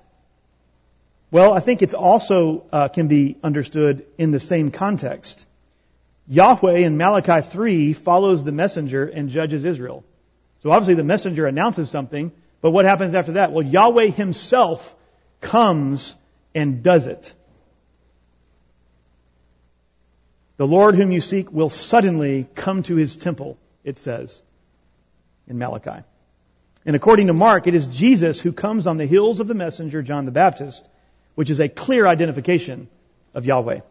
[1.30, 5.46] Well, I think it's also uh, can be understood in the same context.
[6.30, 10.06] Yahweh in Malachi 3 follows the messenger and judges Israel.
[10.64, 13.52] So obviously the messenger announces something, but what happens after that?
[13.52, 14.96] Well, Yahweh himself
[15.42, 16.16] comes
[16.56, 17.34] and does it.
[20.58, 24.42] The Lord whom you seek will suddenly come to his temple, it says
[25.48, 26.04] in Malachi.
[26.86, 30.02] And according to Mark, it is Jesus who comes on the heels of the messenger,
[30.02, 30.88] John the Baptist,
[31.36, 32.88] which is a clear identification
[33.36, 33.82] of Yahweh.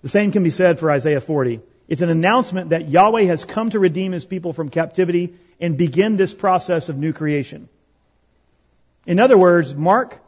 [0.00, 1.60] The same can be said for Isaiah 40.
[1.86, 6.16] It's an announcement that Yahweh has come to redeem his people from captivity and begin
[6.16, 7.68] this process of new creation.
[9.06, 10.18] In other words, Mark,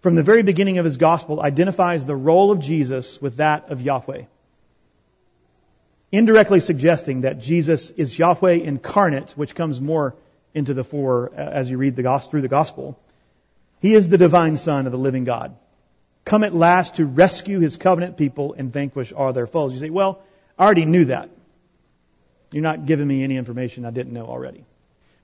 [0.00, 3.80] from the very beginning of his gospel, identifies the role of Jesus with that of
[3.80, 4.22] Yahweh
[6.12, 10.14] indirectly suggesting that Jesus is Yahweh incarnate, which comes more
[10.54, 12.98] into the fore as you read the gospel, through the gospel.
[13.80, 15.56] He is the divine son of the living God,
[16.24, 19.72] come at last to rescue his covenant people and vanquish all their foes.
[19.72, 20.22] You say, well,
[20.58, 21.30] I already knew that.
[22.52, 24.64] You're not giving me any information I didn't know already.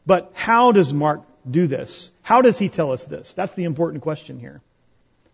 [0.07, 2.11] But how does Mark do this?
[2.22, 3.35] How does he tell us this?
[3.35, 4.62] That's the important question here.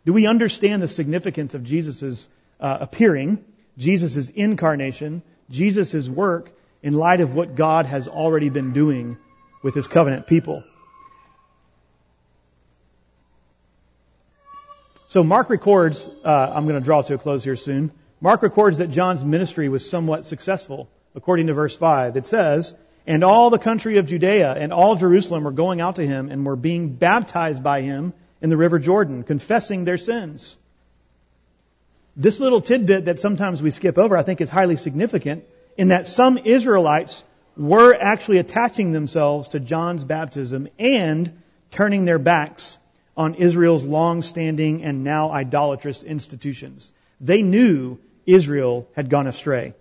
[0.05, 2.29] Do we understand the significance of Jesus'
[2.61, 3.45] uh, appearing,
[3.79, 6.51] Jesus' incarnation, Jesus' work
[6.83, 9.17] in light of what God has already been doing
[9.63, 10.63] with his covenant people.
[15.09, 17.93] So Mark records, uh, I'm going to draw to a close here soon.
[18.21, 22.17] Mark records that John's ministry was somewhat successful, according to verse 5.
[22.17, 22.75] It says,
[23.07, 26.45] And all the country of Judea and all Jerusalem were going out to him and
[26.45, 30.59] were being baptized by him in the river Jordan, confessing their sins.
[32.17, 35.45] This little tidbit that sometimes we skip over, I think is highly significant
[35.77, 37.25] in that some Israelites
[37.57, 42.79] were actually attaching themselves to John's baptism and turning their backs
[43.17, 46.93] on Israel's long-standing and now idolatrous institutions.
[47.21, 49.75] They knew Israel had gone astray.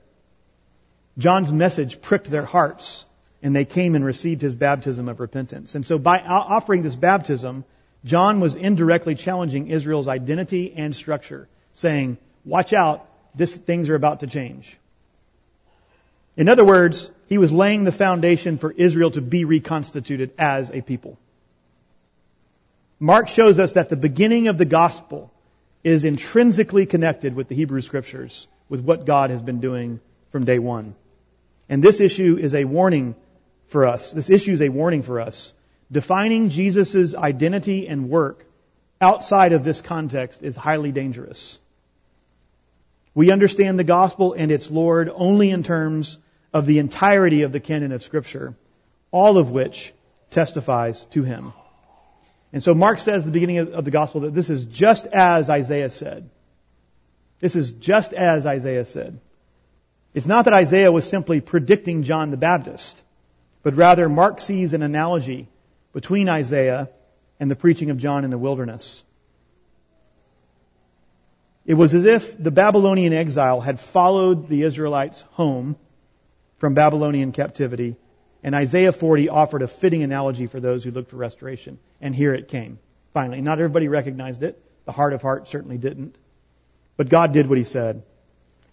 [1.17, 3.05] John's message pricked their hearts
[3.43, 5.75] and they came and received his baptism of repentance.
[5.75, 7.65] And so by offering this baptism,
[8.05, 14.21] John was indirectly challenging Israel's identity and structure saying, watch out, this, things are about
[14.21, 14.77] to change.
[16.35, 20.81] In other words, he was laying the foundation for Israel to be reconstituted as a
[20.81, 21.17] people.
[22.99, 25.31] Mark shows us that the beginning of the gospel
[25.83, 29.99] is intrinsically connected with the Hebrew scriptures, with what God has been doing
[30.31, 30.95] from day one.
[31.69, 33.15] And this issue is a warning
[33.67, 34.11] for us.
[34.11, 35.53] This issue is a warning for us.
[35.91, 38.45] Defining Jesus' identity and work
[39.01, 41.59] outside of this context is highly dangerous.
[43.15, 46.17] We understand the gospel and its Lord only in terms
[46.53, 48.55] of the entirety of the canon of Scripture,
[49.11, 49.93] all of which
[50.31, 51.53] testifies to him.
[52.51, 55.49] And so Mark says at the beginning of the gospel that this is just as
[55.49, 56.29] Isaiah said.
[57.39, 59.19] This is just as Isaiah said.
[60.13, 63.03] It's not that Isaiah was simply predicting John the Baptist,
[63.63, 65.47] but rather Mark sees an analogy
[65.93, 66.89] between Isaiah
[67.39, 69.03] and the preaching of John in the wilderness.
[71.65, 75.77] It was as if the Babylonian exile had followed the Israelites home
[76.57, 77.95] from Babylonian captivity,
[78.43, 81.79] and Isaiah 40 offered a fitting analogy for those who looked for restoration.
[82.01, 82.79] And here it came,
[83.13, 83.39] finally.
[83.39, 84.61] Not everybody recognized it.
[84.85, 86.15] The heart of heart certainly didn't.
[86.97, 88.03] But God did what He said.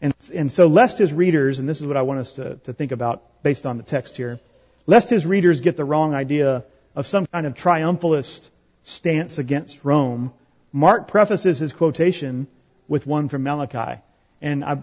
[0.03, 2.73] And, and so, lest His readers, and this is what I want us to, to
[2.73, 4.41] think about based on the text here,
[4.87, 6.65] lest His readers get the wrong idea
[6.97, 8.49] of some kind of triumphalist
[8.83, 10.33] stance against Rome,
[10.73, 12.47] Mark prefaces his quotation
[12.91, 14.03] with one from Malachi.
[14.43, 14.83] And I've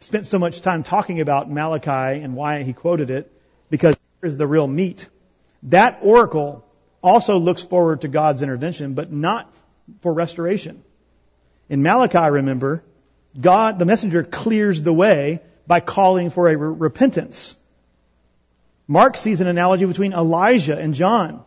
[0.00, 3.32] spent so much time talking about Malachi and why he quoted it
[3.70, 5.08] because here's the real meat.
[5.62, 6.66] That oracle
[7.00, 9.54] also looks forward to God's intervention, but not
[10.00, 10.82] for restoration.
[11.68, 12.82] In Malachi, remember,
[13.40, 17.56] God, the messenger clears the way by calling for a repentance.
[18.88, 21.44] Mark sees an analogy between Elijah and John.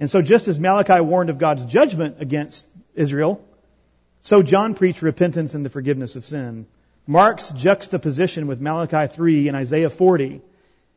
[0.00, 2.66] And so just as Malachi warned of God's judgment against
[2.96, 3.45] Israel,
[4.26, 6.66] so John preached repentance and the forgiveness of sin.
[7.06, 10.40] Mark's juxtaposition with Malachi 3 and Isaiah 40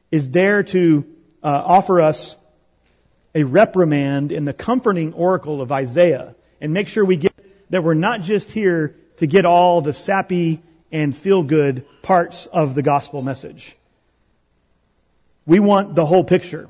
[0.09, 1.05] is there to
[1.43, 2.35] uh, offer us
[3.35, 7.35] a reprimand in the comforting oracle of Isaiah and make sure we get
[7.69, 12.73] that we're not just here to get all the sappy and feel good parts of
[12.73, 13.75] the gospel message.
[15.45, 16.67] We want the whole picture.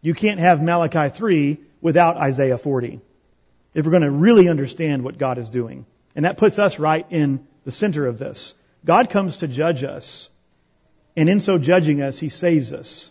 [0.00, 3.00] You can't have Malachi 3 without Isaiah 40
[3.74, 5.86] if we're going to really understand what God is doing.
[6.14, 8.54] And that puts us right in the center of this.
[8.84, 10.28] God comes to judge us,
[11.16, 13.10] and in so judging us, He saves us.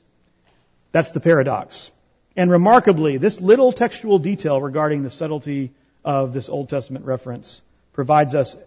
[0.92, 1.92] That's the paradox.
[2.36, 5.72] And remarkably, this little textual detail regarding the subtlety
[6.04, 7.62] of this Old Testament reference
[7.94, 8.58] provides us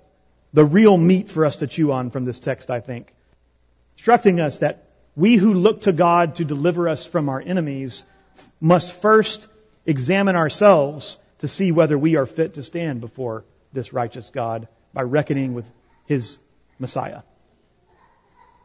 [0.52, 3.12] the real meat for us to chew on from this text, I think.
[3.96, 4.84] Instructing us that
[5.16, 8.04] we who look to God to deliver us from our enemies
[8.60, 9.46] must first
[9.86, 15.02] examine ourselves to see whether we are fit to stand before this righteous God by
[15.02, 15.66] reckoning with
[16.06, 16.38] his
[16.78, 17.20] Messiah.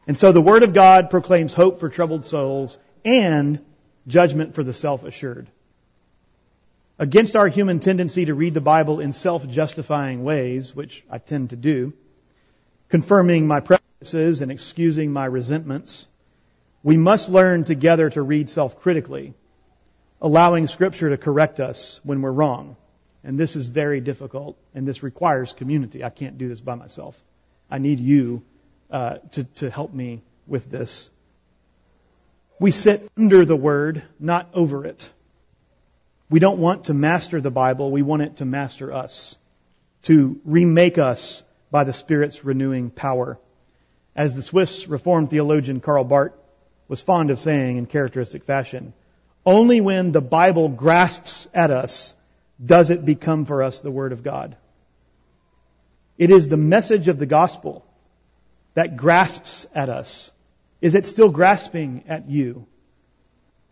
[0.07, 3.59] And so the Word of God proclaims hope for troubled souls and
[4.07, 5.49] judgment for the self-assured.
[6.97, 11.57] Against our human tendency to read the Bible in self-justifying ways, which I tend to
[11.57, 11.91] do,
[12.87, 16.07] confirming my prejudices and excusing my resentments,
[16.81, 19.33] we must learn together to read self-critically
[20.21, 22.75] allowing Scripture to correct us when we're wrong.
[23.23, 26.03] And this is very difficult, and this requires community.
[26.03, 27.21] I can't do this by myself.
[27.69, 28.43] I need you
[28.89, 31.09] uh, to, to help me with this.
[32.59, 35.11] We sit under the Word, not over it.
[36.29, 39.37] We don't want to master the Bible, we want it to master us,
[40.03, 43.39] to remake us by the Spirit's renewing power.
[44.15, 46.33] As the Swiss Reformed theologian Karl Barth
[46.87, 48.93] was fond of saying in characteristic fashion,
[49.45, 52.15] only when the Bible grasps at us
[52.63, 54.57] does it become for us the Word of God.
[56.17, 57.85] It is the message of the gospel
[58.73, 60.31] that grasps at us.
[60.81, 62.65] Is it still grasping at you?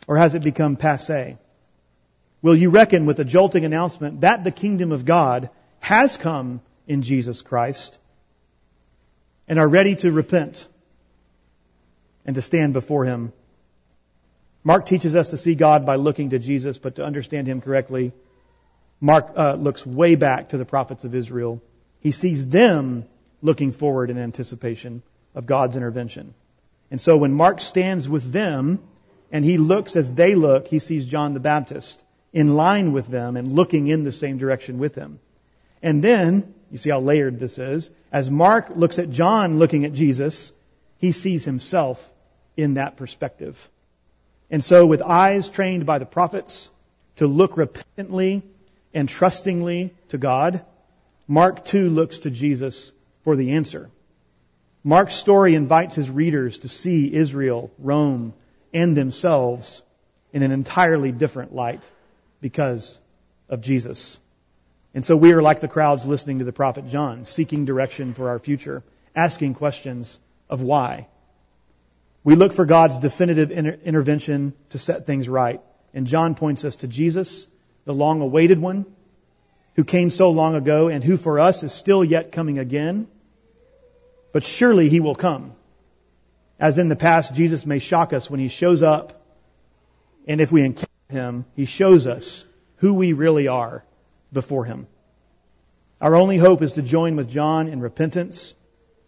[0.08, 1.38] Or has it become passe?
[2.42, 5.50] Will you reckon with the jolting announcement that the kingdom of God
[5.80, 7.98] has come in Jesus Christ
[9.48, 10.68] and are ready to repent
[12.26, 13.34] and to stand before Him
[14.68, 18.12] Mark teaches us to see God by looking to Jesus, but to understand Him correctly,
[19.00, 21.62] Mark uh, looks way back to the prophets of Israel.
[22.02, 23.06] He sees them
[23.42, 25.04] looking forward in anticipation
[25.34, 26.34] of God's intervention.
[26.92, 28.80] And so when Mark stands with them
[29.32, 32.04] and he looks as they look, he sees John the Baptist
[32.34, 35.22] in line with them and looking in the same direction with him.
[35.82, 39.94] And then, you see how layered this is, as Mark looks at John looking at
[39.94, 40.52] Jesus,
[40.98, 42.06] he sees himself
[42.58, 43.70] in that perspective.
[44.50, 46.70] And so, with eyes trained by the prophets
[47.18, 48.44] to look repentantly
[48.94, 50.66] and trustingly to God,
[51.28, 52.94] Mark too looks to Jesus
[53.24, 53.90] for the answer.
[54.84, 58.34] Mark's story invites his readers to see Israel, Rome,
[58.74, 59.84] and themselves
[60.32, 61.86] in an entirely different light
[62.40, 63.02] because
[63.50, 64.20] of Jesus.
[64.94, 68.30] And so we are like the crowds listening to the prophet John, seeking direction for
[68.30, 68.84] our future,
[69.16, 70.20] asking questions
[70.50, 71.08] of why.
[72.28, 75.62] We look for God's definitive inter- intervention to set things right.
[75.94, 77.48] And John points us to Jesus,
[77.86, 78.86] the long awaited one,
[79.78, 83.08] who came so long ago and who for us is still yet coming again.
[84.34, 85.54] But surely he will come.
[86.60, 89.26] As in the past, Jesus may shock us when he shows up.
[90.28, 92.46] And if we encounter him, he shows us
[92.80, 93.86] who we really are
[94.34, 94.88] before him.
[96.02, 98.54] Our only hope is to join with John in repentance,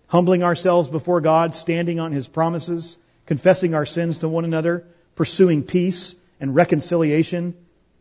[0.07, 2.97] humbling ourselves before God, standing on his promises,
[3.29, 7.53] confessing our sins to one another, pursuing peace and reconciliation,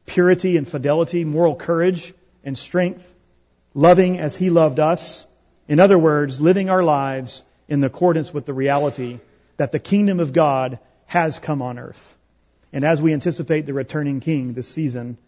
[0.07, 2.15] purity and fidelity, moral courage
[2.45, 3.15] and strength,
[3.75, 5.27] loving as He loved us.
[5.69, 9.19] In other words, living our lives in accordance with the reality
[9.59, 12.17] that the kingdom of God has come on earth.
[12.73, 15.19] And as we anticipate the returning king this season,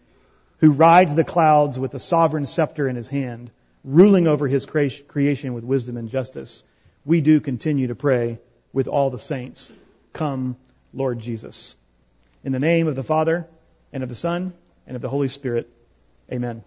[0.61, 3.51] who rides the clouds with a sovereign scepter in his hand,
[3.83, 6.63] ruling over his creation with wisdom and justice,
[7.05, 8.39] we do continue to pray
[8.73, 9.71] with all the saints,
[10.13, 10.57] Come,
[10.93, 11.75] Lord Jesus.
[12.43, 13.47] In the name of the Father,
[13.93, 14.53] and of the Son,
[14.87, 15.69] and of the Holy Spirit.
[16.31, 16.63] Amen.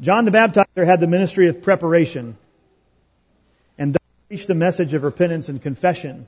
[0.00, 2.36] John the Baptizer had the ministry of preparation
[3.78, 3.96] and
[4.28, 6.26] preached the message of repentance and confession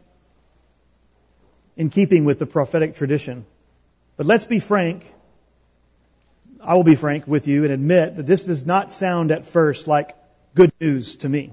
[1.76, 3.44] in keeping with the prophetic tradition.
[4.16, 5.12] But let's be frank.
[6.60, 9.88] I will be frank with you and admit that this does not sound at first
[9.88, 10.14] like
[10.54, 11.52] good news to me.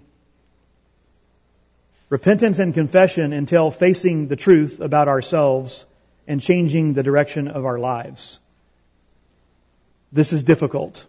[2.11, 5.85] Repentance and confession entail facing the truth about ourselves
[6.27, 8.41] and changing the direction of our lives.
[10.11, 11.05] This is difficult.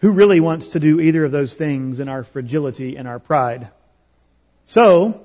[0.00, 3.70] Who really wants to do either of those things in our fragility and our pride?
[4.66, 5.24] So,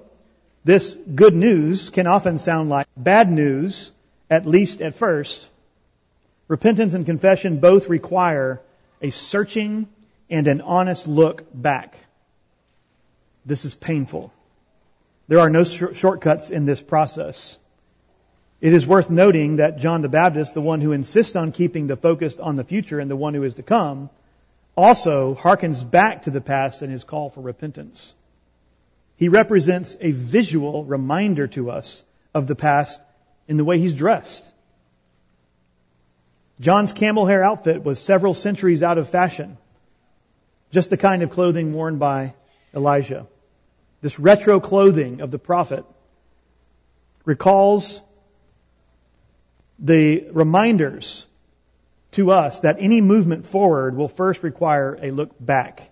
[0.63, 3.91] this good news can often sound like bad news,
[4.29, 5.49] at least at first.
[6.47, 8.61] Repentance and confession both require
[9.01, 9.89] a searching
[10.29, 11.97] and an honest look back.
[13.45, 14.31] This is painful.
[15.27, 17.57] There are no sh- shortcuts in this process.
[18.61, 21.97] It is worth noting that John the Baptist, the one who insists on keeping the
[21.97, 24.09] focus on the future and the one who is to come,
[24.75, 28.15] also harkens back to the past in his call for repentance.
[29.17, 32.03] He represents a visual reminder to us
[32.33, 32.99] of the past
[33.47, 34.49] in the way he's dressed.
[36.59, 39.57] John's camel hair outfit was several centuries out of fashion,
[40.71, 42.33] just the kind of clothing worn by
[42.73, 43.27] Elijah.
[44.05, 45.83] This retro clothing of the prophet
[47.25, 48.03] recalls
[49.79, 51.25] the reminders
[52.11, 55.91] to us that any movement forward will first require a look back,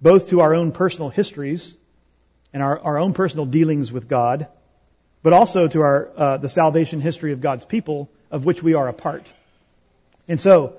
[0.00, 1.76] both to our own personal histories
[2.54, 4.46] and our, our own personal dealings with God,
[5.22, 8.88] but also to our uh, the salvation history of God's people, of which we are
[8.88, 9.30] a part.
[10.26, 10.78] And so,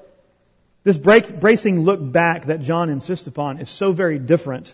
[0.84, 4.74] this break, bracing look back that John insists upon is so very different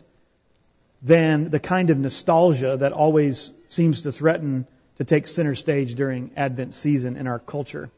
[1.02, 6.32] than the kind of nostalgia that always seems to threaten to take center stage during
[6.36, 7.90] Advent season in our culture,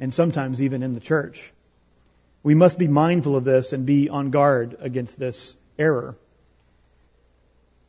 [0.00, 1.52] and sometimes even in the church.
[2.42, 6.16] We must be mindful of this and be on guard against this error.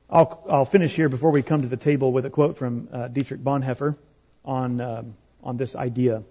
[0.09, 3.07] I'll, I'll finish here before we come to the table with a quote from uh,
[3.07, 3.95] Dietrich Bonhoeffer
[4.43, 5.03] on, uh,
[5.41, 6.23] on this idea.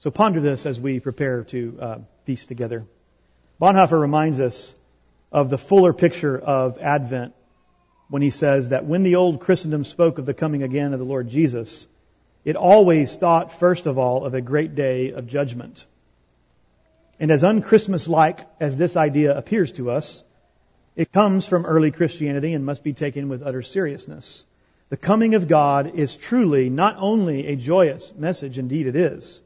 [0.00, 2.84] So ponder this as we prepare to uh, feast together.
[3.60, 4.74] Bonhoeffer reminds us
[5.32, 7.34] of the fuller picture of Advent
[8.08, 11.04] when he says that when the old Christendom spoke of the coming again of the
[11.04, 11.86] Lord Jesus,
[12.44, 15.86] it always thought first of all of a great day of judgment.
[17.20, 20.24] And as unchristmas-like as this idea appears to us,
[20.96, 24.46] it comes from early Christianity and must be taken with utter seriousness.
[24.88, 29.40] The coming of God is truly not only a joyous message, indeed it is,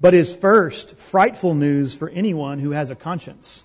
[0.00, 3.64] but is first frightful news for anyone who has a conscience.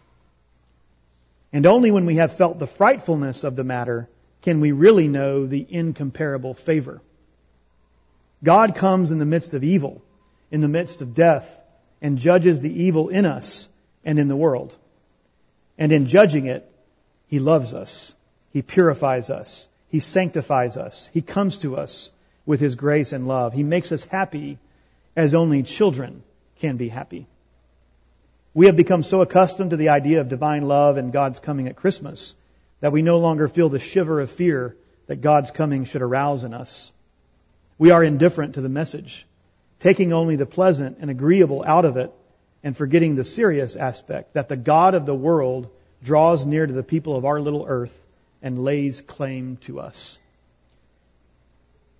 [1.54, 4.08] And only when we have felt the frightfulness of the matter
[4.42, 7.02] can we really know the incomparable favor.
[8.44, 10.02] God comes in the midst of evil,
[10.50, 11.62] in the midst of death,
[12.02, 13.70] and judges the evil in us
[14.04, 14.76] and in the world.
[15.78, 16.70] And in judging it,
[17.28, 18.14] He loves us.
[18.52, 19.68] He purifies us.
[19.90, 21.10] He sanctifies us.
[21.14, 22.12] He comes to us
[22.46, 23.54] with His grace and love.
[23.54, 24.58] He makes us happy
[25.16, 26.24] as only children
[26.60, 27.28] can be happy.
[28.54, 31.76] We have become so accustomed to the idea of divine love and God's coming at
[31.78, 32.36] Christmas
[32.82, 34.76] that we no longer feel the shiver of fear
[35.08, 36.92] that God's coming should arouse in us.
[37.78, 39.26] We are indifferent to the message,
[39.80, 42.12] taking only the pleasant and agreeable out of it
[42.64, 45.70] and forgetting the serious aspect that the God of the world
[46.04, 47.94] draws near to the people of our little earth
[48.42, 50.20] and lays claim to us.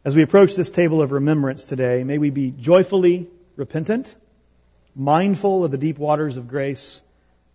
[0.04, 4.16] As we approach this table of remembrance today, may we be joyfully repentant,
[4.96, 7.02] mindful of the deep waters of grace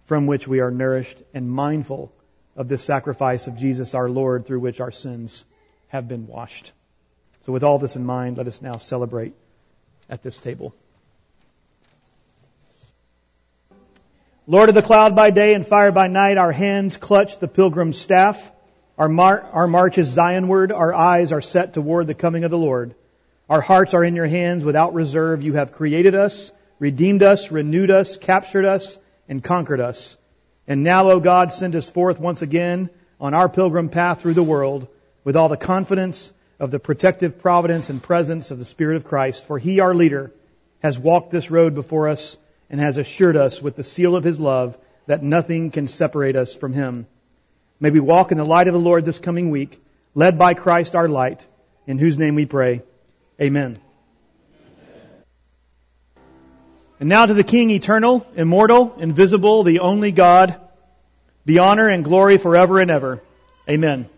[0.06, 2.12] from which we are nourished, and mindful
[2.56, 5.44] of this sacrifice of Jesus our Lord through which our sins
[5.88, 6.72] have been washed.
[7.44, 9.34] So with all this in mind, let us now celebrate
[10.08, 10.74] at this table.
[14.48, 17.98] Lord of the cloud by day and fire by night, our hands clutch the pilgrim's
[17.98, 18.52] staff.
[18.96, 20.72] Our, mar- our march is Zionward.
[20.72, 22.94] Our eyes are set toward the coming of the Lord.
[23.50, 25.42] Our hearts are in your hands without reserve.
[25.42, 28.98] You have created us, redeemed us, renewed us, captured us,
[29.28, 30.16] and conquered us.
[30.66, 34.42] And now, O God, send us forth once again on our pilgrim path through the
[34.42, 34.88] world
[35.24, 39.44] with all the confidence of the protective providence and presence of the Spirit of Christ,
[39.46, 40.32] for He, our leader,
[40.82, 42.38] has walked this road before us
[42.70, 46.54] and has assured us with the seal of His love that nothing can separate us
[46.54, 47.06] from Him.
[47.78, 49.82] May we walk in the light of the Lord this coming week,
[50.14, 51.46] led by Christ our light,
[51.86, 52.82] in whose name we pray.
[53.40, 53.78] Amen.
[56.98, 60.58] And now to the King, eternal, immortal, invisible, the only God,
[61.44, 63.22] be honor and glory forever and ever.
[63.68, 64.08] Amen.